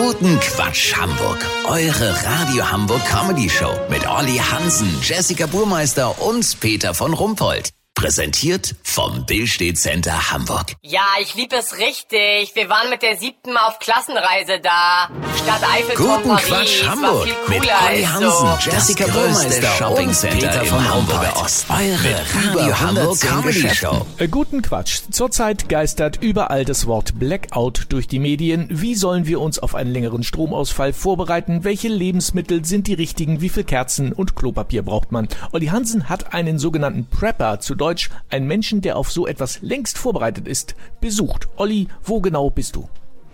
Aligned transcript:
Guten 0.00 0.38
Quatsch 0.38 0.94
Hamburg. 0.94 1.44
Eure 1.64 2.14
Radio 2.24 2.70
Hamburg 2.70 3.04
Comedy 3.04 3.50
Show 3.50 3.72
mit 3.90 4.08
Olli 4.08 4.36
Hansen, 4.36 4.96
Jessica 5.02 5.46
Burmeister 5.46 6.22
und 6.22 6.60
Peter 6.60 6.94
von 6.94 7.12
Rumpold. 7.14 7.72
Präsentiert 7.98 8.76
vom 8.84 9.26
Billstedt 9.26 9.76
Center 9.76 10.30
Hamburg. 10.30 10.76
Ja, 10.82 11.02
ich 11.20 11.34
lieb 11.34 11.52
es 11.52 11.78
richtig. 11.78 12.54
Wir 12.54 12.68
waren 12.68 12.90
mit 12.90 13.02
der 13.02 13.16
siebten 13.16 13.52
Mal 13.52 13.66
auf 13.66 13.80
Klassenreise 13.80 14.60
da. 14.62 15.10
Stadt 15.42 15.68
Eiffelturm 15.68 16.22
Guten 16.22 16.28
Paris. 16.28 16.46
Quatsch 16.46 16.86
Hamburg 16.86 17.26
mit 17.48 17.58
Olli 17.58 18.04
Hansen, 18.04 18.30
so. 18.30 18.70
Jessica 18.70 19.04
Burmeister 19.08 19.68
Shopping 19.72 20.12
Center 20.12 20.36
Peter 20.46 20.64
von 20.66 20.88
Hamburger 20.88 21.42
Ost. 21.42 21.66
Eure 21.68 22.52
Über 22.52 22.60
Radio 22.60 22.80
Hamburg 22.80 23.24
110 23.24 23.30
Comedy 23.30 23.62
Geschäften. 23.62 23.88
Show. 23.88 24.06
Äh, 24.18 24.28
Guten 24.28 24.62
Quatsch. 24.62 25.00
Zurzeit 25.10 25.68
geistert 25.68 26.22
überall 26.22 26.64
das 26.64 26.86
Wort 26.86 27.18
Blackout 27.18 27.86
durch 27.88 28.06
die 28.06 28.20
Medien. 28.20 28.68
Wie 28.70 28.94
sollen 28.94 29.26
wir 29.26 29.40
uns 29.40 29.58
auf 29.58 29.74
einen 29.74 29.90
längeren 29.92 30.22
Stromausfall 30.22 30.92
vorbereiten? 30.92 31.64
Welche 31.64 31.88
Lebensmittel 31.88 32.64
sind 32.64 32.86
die 32.86 32.94
richtigen? 32.94 33.40
Wie 33.40 33.48
viel 33.48 33.64
Kerzen 33.64 34.12
und 34.12 34.36
Klopapier 34.36 34.82
braucht 34.82 35.10
man? 35.10 35.26
Olli 35.50 35.66
Hansen 35.66 36.08
hat 36.08 36.32
einen 36.32 36.60
sogenannten 36.60 37.08
Prepper, 37.08 37.58
zu 37.58 37.74
Deutsch 37.74 37.87
einen 38.30 38.46
Menschen, 38.46 38.80
der 38.80 38.96
auf 38.96 39.10
so 39.10 39.26
etwas 39.26 39.60
längst 39.62 39.98
vorbereitet 39.98 40.46
ist, 40.46 40.74
besucht. 41.00 41.48
Olli, 41.56 41.88
wo 42.02 42.20
genau 42.20 42.50
bist 42.50 42.76
du? 42.76 42.88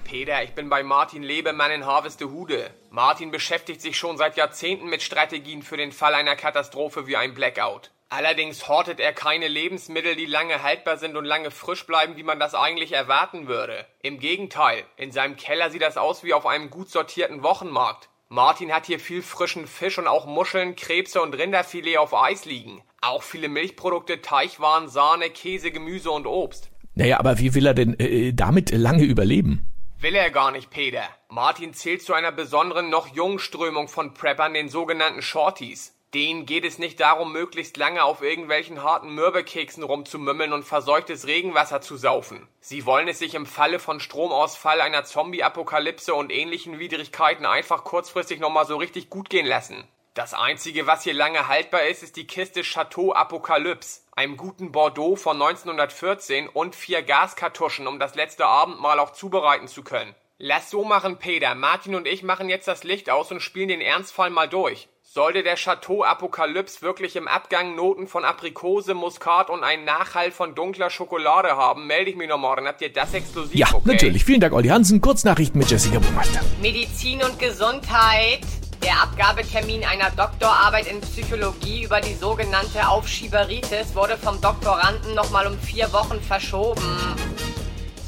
Peter, 0.05 0.43
ich 0.43 0.53
bin 0.53 0.69
bei 0.69 0.83
Martin 0.83 1.23
Lebemann 1.23 1.71
in 1.71 1.87
Harvestehude. 1.87 2.71
Martin 2.91 3.31
beschäftigt 3.31 3.81
sich 3.81 3.97
schon 3.97 4.17
seit 4.17 4.37
Jahrzehnten 4.37 4.89
mit 4.89 5.03
Strategien 5.03 5.62
für 5.62 5.77
den 5.77 5.93
Fall 5.93 6.15
einer 6.15 6.37
Katastrophe 6.37 7.07
wie 7.07 7.17
ein 7.17 7.35
Blackout. 7.35 7.91
Allerdings 8.11 8.69
hortet 8.69 9.01
er 9.01 9.12
keine 9.12 9.48
Lebensmittel, 9.48 10.15
die 10.15 10.27
lange 10.27 10.62
haltbar 10.62 10.98
sind 10.98 11.17
und 11.17 11.25
lange 11.25 11.51
frisch 11.51 11.84
bleiben, 11.84 12.17
wie 12.17 12.23
man 12.23 12.39
das 12.39 12.55
eigentlich 12.55 12.93
erwarten 12.93 13.48
würde. 13.48 13.87
Im 14.03 14.21
Gegenteil, 14.21 14.84
in 14.97 15.11
seinem 15.11 15.37
Keller 15.37 15.71
sieht 15.71 15.83
das 15.83 15.97
aus 15.97 16.23
wie 16.23 16.34
auf 16.34 16.47
einem 16.47 16.71
gut 16.71 16.91
sortierten 16.91 17.43
Wochenmarkt. 17.43 18.09
Martin 18.29 18.73
hat 18.73 18.87
hier 18.87 19.01
viel 19.01 19.23
frischen 19.23 19.67
Fisch 19.67 19.98
und 19.98 20.06
auch 20.06 20.27
Muscheln, 20.27 20.77
Krebse 20.77 21.23
und 21.23 21.34
Rinderfilet 21.34 21.98
auf 21.98 22.15
Eis 22.15 22.45
liegen. 22.45 22.83
Auch 23.06 23.22
viele 23.22 23.48
Milchprodukte, 23.48 24.22
Teichwaren, 24.22 24.88
Sahne, 24.88 25.28
Käse, 25.28 25.70
Gemüse 25.70 26.10
und 26.10 26.27
Obst. 26.27 26.70
Naja, 26.94 27.19
aber 27.19 27.38
wie 27.38 27.55
will 27.55 27.66
er 27.66 27.74
denn 27.74 27.98
äh, 28.00 28.33
damit 28.33 28.70
lange 28.70 29.05
überleben? 29.05 29.69
Will 30.00 30.14
er 30.14 30.30
gar 30.30 30.50
nicht, 30.52 30.70
Peter. 30.70 31.02
Martin 31.28 31.75
zählt 31.75 32.02
zu 32.02 32.14
einer 32.14 32.32
besonderen, 32.32 32.88
noch 32.88 33.08
jungen 33.14 33.38
Strömung 33.38 33.88
von 33.88 34.14
Preppern, 34.14 34.55
den 34.55 34.69
sogenannten 34.69 35.20
Shorties. 35.20 35.94
Denen 36.14 36.47
geht 36.47 36.64
es 36.64 36.78
nicht 36.78 37.00
darum, 37.00 37.32
möglichst 37.32 37.77
lange 37.77 38.05
auf 38.05 38.22
irgendwelchen 38.22 38.82
harten 38.82 39.14
Mürbekeksen 39.14 39.82
rumzumümmeln 39.82 40.52
und 40.52 40.64
verseuchtes 40.64 41.27
Regenwasser 41.27 41.80
zu 41.80 41.97
saufen. 41.97 42.47
Sie 42.60 42.86
wollen 42.86 43.08
es 43.08 43.19
sich 43.19 43.34
im 43.34 43.47
Falle 43.47 43.80
von 43.80 43.98
Stromausfall, 43.98 44.80
einer 44.80 45.05
Zombie-Apokalypse 45.05 46.14
und 46.14 46.32
ähnlichen 46.32 46.78
Widrigkeiten 46.78 47.44
einfach 47.44 47.82
kurzfristig 47.82 48.41
nochmal 48.41 48.64
so 48.64 48.77
richtig 48.77 49.10
gut 49.10 49.28
gehen 49.28 49.47
lassen. 49.47 49.84
Das 50.15 50.33
einzige, 50.33 50.87
was 50.87 51.03
hier 51.03 51.12
lange 51.12 51.48
haltbar 51.48 51.83
ist, 51.89 52.05
ist 52.05 52.15
die 52.15 52.29
Kiste 52.29 52.62
Chateau 52.62 53.12
Apokalypse, 53.12 54.03
einem 54.15 54.37
guten 54.37 54.71
Bordeaux 54.71 55.17
von 55.17 55.43
1914 55.43 56.48
und 56.48 56.77
vier 56.77 57.03
Gaskartuschen, 57.03 57.89
um 57.89 57.98
das 57.98 58.15
letzte 58.15 58.47
Abendmahl 58.47 59.01
auch 59.01 59.12
zubereiten 59.12 59.67
zu 59.67 59.83
können. 59.83 60.15
Lass 60.39 60.71
so 60.71 60.84
machen, 60.84 61.19
Peter. 61.19 61.56
Martin 61.56 61.97
und 61.97 62.06
ich 62.06 62.23
machen 62.23 62.48
jetzt 62.48 62.69
das 62.69 62.84
Licht 62.84 63.11
aus 63.11 63.33
und 63.33 63.41
spielen 63.41 63.67
den 63.67 63.81
Ernstfall 63.81 64.31
mal 64.31 64.48
durch. 64.48 64.89
Sollte 65.03 65.43
der 65.43 65.56
Chateau 65.56 66.05
Apokalypse 66.05 66.83
wirklich 66.83 67.17
im 67.17 67.27
Abgang 67.27 67.75
Noten 67.75 68.06
von 68.06 68.25
Aprikose, 68.25 68.95
Muskat 68.95 69.51
und 69.51 69.65
einen 69.65 69.84
Nachhall 69.84 70.31
von 70.31 70.55
dunkler 70.55 70.91
Schokolade 70.91 71.56
haben, 71.56 71.89
melde 71.89 72.11
ich 72.11 72.17
mich 72.17 72.28
noch 72.28 72.39
morgen. 72.39 72.69
Habt 72.69 72.83
ihr 72.83 72.93
das 72.93 73.15
exklusiv? 73.15 73.56
Ja, 73.56 73.67
okay? 73.73 73.93
natürlich. 73.93 74.25
Vielen 74.25 74.41
Dank, 74.41 74.53
Olli 74.53 74.69
Hansen. 74.69 75.01
Kurznachrichten 75.01 75.59
mit 75.59 75.69
Jessica 75.69 75.99
Burmeister. 75.99 76.41
Medizin 76.61 77.21
und 77.25 77.37
Gesundheit. 77.41 78.43
Der 78.85 79.01
Abgabetermin 79.01 79.83
einer 79.83 80.11
Doktorarbeit 80.11 80.87
in 80.87 81.01
Psychologie 81.01 81.85
über 81.85 82.03
die 82.03 82.13
sogenannte 82.13 82.87
Aufschieberitis 82.87 83.95
wurde 83.95 84.19
vom 84.19 84.39
Doktoranden 84.43 85.15
nochmal 85.15 85.47
um 85.47 85.59
vier 85.59 85.91
Wochen 85.95 86.21
verschoben. 86.21 86.84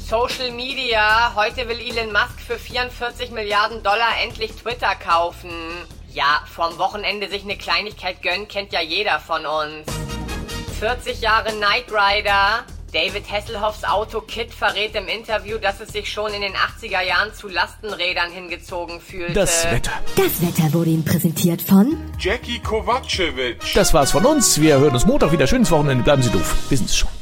Social 0.07 0.51
Media. 0.51 1.33
Heute 1.33 1.67
will 1.67 1.79
Elon 1.79 2.11
Musk 2.13 2.39
für 2.45 2.59
44 2.59 3.31
Milliarden 3.31 3.81
Dollar 3.81 4.21
endlich 4.21 4.51
Twitter 4.51 4.93
kaufen. 4.93 5.49
Ja, 6.13 6.43
vorm 6.45 6.77
Wochenende 6.77 7.27
sich 7.27 7.41
eine 7.41 7.57
Kleinigkeit 7.57 8.21
gönnen, 8.21 8.47
kennt 8.47 8.71
ja 8.71 8.81
jeder 8.81 9.19
von 9.19 9.47
uns. 9.47 9.87
40 10.79 11.21
Jahre 11.21 11.53
Knight 11.53 11.91
Rider. 11.91 12.65
David 12.93 13.29
Hasselhoffs 13.29 13.83
Auto 13.83 14.21
Kit 14.21 14.53
verrät 14.53 14.95
im 14.95 15.07
Interview, 15.07 15.57
dass 15.57 15.81
es 15.81 15.89
sich 15.89 16.11
schon 16.11 16.33
in 16.33 16.41
den 16.41 16.53
80er 16.53 17.01
Jahren 17.01 17.33
zu 17.33 17.49
Lastenrädern 17.49 18.31
hingezogen 18.31 19.01
fühlte. 19.01 19.33
Das 19.33 19.65
Wetter. 19.69 19.91
Das 20.15 20.41
Wetter 20.41 20.73
wurde 20.73 20.91
Ihnen 20.91 21.03
präsentiert 21.03 21.61
von 21.61 21.97
Jackie 22.17 22.59
Kovacevic. 22.59 23.73
Das 23.73 23.93
war's 23.93 24.11
von 24.11 24.25
uns. 24.25 24.61
Wir 24.61 24.79
hören 24.79 24.93
uns 24.93 25.05
Montag 25.05 25.31
wieder. 25.31 25.47
Schönes 25.47 25.69
Wochenende. 25.69 26.03
Bleiben 26.03 26.21
Sie 26.21 26.29
doof. 26.29 26.55
Wissen 26.69 26.87
Sie 26.87 26.95
schon. 26.95 27.16